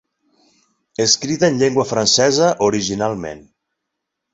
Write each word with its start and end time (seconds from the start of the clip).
Escrita 1.05 1.51
en 1.51 1.61
llengua 1.61 1.87
francesa 1.93 2.51
originalment. 2.73 3.51